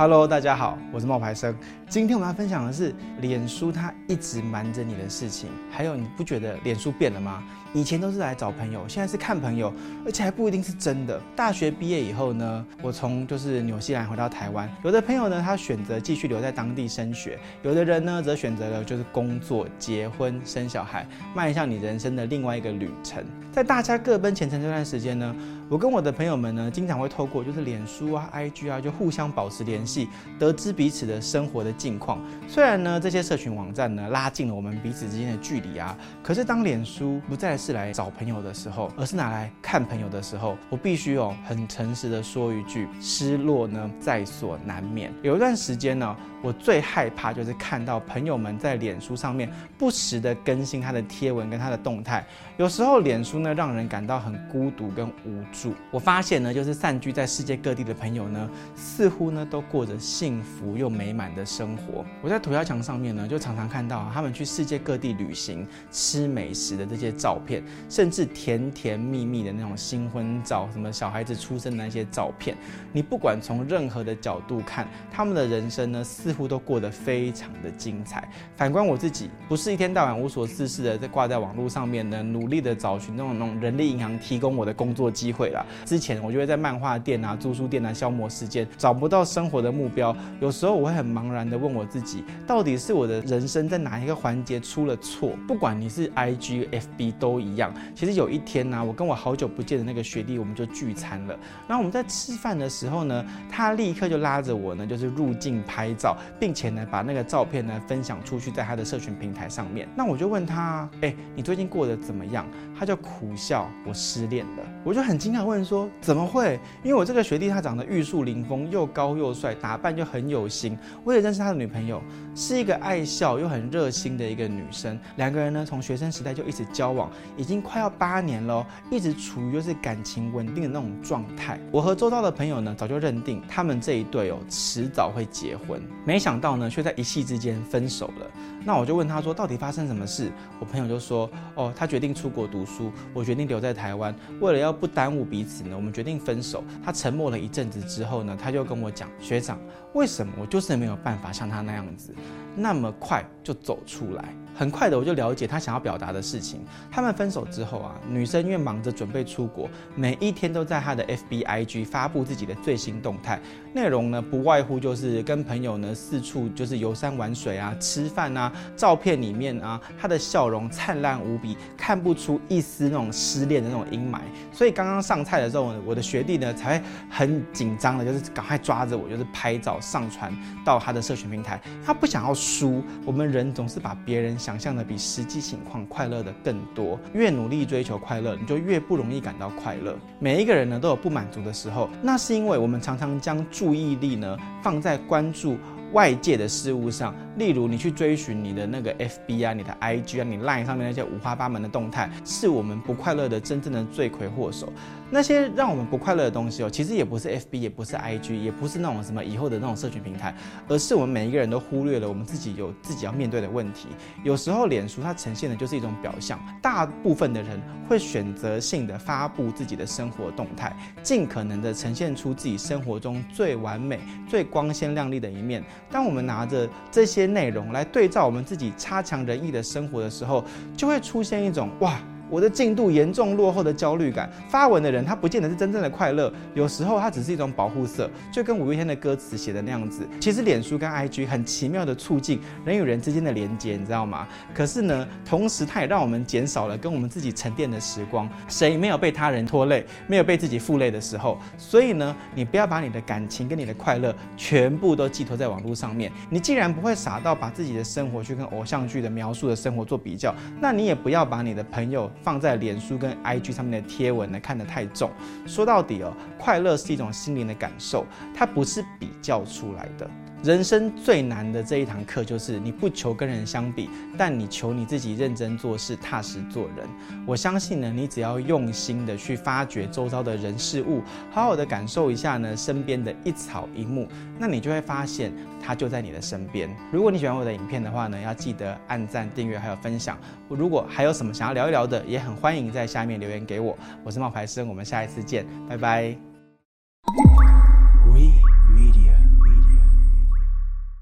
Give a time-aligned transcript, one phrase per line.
[0.00, 1.54] Hello，大家好，我是冒牌生。
[1.86, 5.50] 今天我们要分享的是，脸书它一直瞒着你的事情。
[5.70, 7.44] 还有，你不觉得脸书变了吗？
[7.74, 9.70] 以前都是来找朋友，现在是看朋友，
[10.06, 11.20] 而且还不一定是真的。
[11.36, 17.32] 大学毕业以后呢，我从就是纽西兰回到台湾，有的朋友呢，他选择继续留在当地升学；
[17.62, 23.22] 有的人呢，则选择了就是工作、结婚、生小孩，迈向你人生的另外一个旅程。
[23.52, 25.36] 在大家各奔前程这段时间呢，
[25.70, 32.20] 我跟我的朋友们呢，经常会透过就是脸书啊、IG 啊，就互相保持联系，得知彼此的生活的近况。
[32.48, 45.12] 虽然呢，这些社群网站呢，拉近了我们彼此之间的距离啊，可是当脸书不再是来找朋友的时候，而是拿来看朋友的时候，我必须哦很诚实的说一句，失落呢在所难免。
[45.22, 52.24] 有一段时间呢，我最害怕就是看到朋友们在脸书上面不时的更新他的贴文跟他的动态，
[52.56, 55.74] 有时候脸书呢让人感到很孤独跟无助。
[55.90, 62.04] 我发现呢，就是散居在世界各地的朋友呢，似乎呢都过着幸福又美满的生活。
[62.22, 67.62] 我在涂鸦墙上面呢，就常常看到他们去世界各地旅行、吃美食的这些照片。
[67.88, 72.56] 甚至甜甜蜜蜜的那种新婚照，什么小孩子出生的那些照片，
[72.92, 78.28] 你不管从任何的角度看，他们的人生呢，似似乎都过得非常的精彩。
[78.56, 85.66] 反观我自己，不是一天到晚无所事事的在挂在网络上面呢，努力的找寻那种那种人力银行提供我的工作机会啦。
[85.84, 90.16] 之前我就会在漫画店啊、租书店啊消磨时间，找不到生活的目标。
[90.40, 95.32] 有时候我会很茫然的问我自己，到底是我的人生在哪一个环节出了错？
[95.48, 97.74] 不管你是 IG、FB 都一样。
[97.92, 101.36] 其实有一天呢、我跟我好久不见的那个学弟，我们就聚餐了。
[101.66, 109.88] 然后我们在吃饭的时候呢，他立刻就拉着我呢，就是入镜拍照，并且呢，把那个照片呢分享出去，在他的社群平台上面。
[109.96, 112.46] 那我就问他，哎，你最近过得怎么样？
[112.78, 114.62] 他就苦笑，我失恋了。
[114.84, 116.58] 我就很惊讶问说，怎么会？
[116.82, 120.78] 因为我这个学弟他长得玉树临风，又高又帅，打扮就很有型。
[121.04, 122.02] 我也认识他的女朋友，
[122.40, 124.98] 是一个爱笑又很热心的一个女生。
[125.16, 127.60] 两个人呢，从学生时代就一直交往，已经。
[127.62, 131.60] 快要八年了，一直处于就是感情稳定的那种状态。
[131.70, 135.78] 我和周遭的朋友呢，早就认定他们这一对哦，迟早会结婚。
[136.06, 138.26] 没想到呢，却在一夕之间分手了。
[138.64, 140.32] 那我就问他说，到底发生什么事？
[140.58, 144.14] 我朋友就说，哦，他决定出国读书，我决定留在台湾。
[144.40, 146.64] 为了要不耽误彼此呢，我们决定分手。
[146.82, 149.58] 他沉默了一阵子之后呢，他就跟我讲，学长，
[149.92, 152.14] 为什么我就是没有办法像他那样子，
[152.56, 154.34] 那么快就走出来？
[154.54, 156.60] 很快的，我就了解他想要表达的事情。
[156.90, 163.40] 他们分手之后啊，女生因为忙着准备出国，每一天都在他的 FB、IG 发布自己的最新动态，
[163.72, 168.52] 内容呢不外乎就是跟朋友呢四处就是游山玩水啊、吃饭啊。
[168.76, 174.18] 照片里面啊，他的笑容灿烂无比，看不出一丝那种失恋的那种阴霾。
[174.52, 181.60] 所以刚刚上菜的时候，我的学弟呢才会很紧张的，就是赶快抓着我，就是拍照上传到他的社群平台。
[181.84, 184.36] 他不想要输，我们人总是把别人。
[184.40, 189.94] 想象的比实际情况快乐的更多，越努力追求快乐，你就越不容易感到快乐。
[190.18, 195.56] 每一个人呢都有不满足的时候，那是因为我们常常将注意力呢放在关注
[195.92, 204.72] 外界的事物上，例如你去追寻你的那个 FB 啊、你的 IG 啊、你 Line 上面那些五花八门的动态，是我们不快乐的真正的罪魁祸首。
[205.12, 210.32] 那些让我们不快乐的东西哦，其实也不是 FB，也不是 IG，也不是那种什么以后的那种社群平台，
[210.68, 213.88] 而是我们每一个人都忽略了我们自己有自己要面对的问题。
[214.22, 223.98] 有时候脸书它呈现的就是一种表象，大部分的人会选择性的发布自己的生活动态，尽可能的呈现出自己生活中最完美、
[224.28, 225.64] 最光鲜亮丽的一面。
[225.90, 230.44] 当我们拿着这些内容来对照我们自己差强人意的生活的时候，
[230.76, 231.98] 就会出现一种哇。
[232.30, 240.06] 我的进度严重落后的焦虑感，发文的人他不见得是真正的快乐，有时候他只是一种保护色，就跟五月天的歌词写的那样子。
[240.20, 244.28] 其实脸书跟 IG 很奇妙的促进人与人之间的连接，你知道吗？
[244.54, 248.28] 可是呢，同时它也让我们减少了跟我们自己沉淀的时光。
[248.46, 251.38] 谁没有被他人拖累，没有被自己负累的时候？
[251.58, 256.12] 所以呢，你不要把你的感情跟你的快乐全部都寄托在网络上面。
[256.28, 262.10] 你既然不会傻到把自己的生活去跟偶像剧的描述的生活做比较，那你也不要把你的朋友。
[262.22, 265.10] 放在脸书跟 IG 上面的贴文呢，看得太重。
[265.46, 270.08] 说到底哦，快乐是一种心灵的感受，它不是比较出来的。
[270.42, 276.88] 人生最难的这一堂课，就是你不求跟人相比，但你求你自己认真做事、踏实做人。
[277.26, 284.08] 我相信呢，你只要用心的去发掘周遭的人事物，好好的感受一下呢身边的一草一木，
[284.38, 285.30] 那你就会发现
[285.62, 286.74] 它就在你的身边。
[286.90, 290.16] 如果你喜欢我的影片的话呢，要记得按赞、订阅还有分享。
[290.48, 293.76] 如果还有什么想要聊一聊的，也很欢迎在下面留言给我。
[294.02, 296.29] 我是冒牌生，我们下一次见，拜拜。